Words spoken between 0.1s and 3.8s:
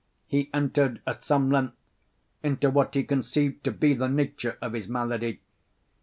He entered, at some length, into what he conceived to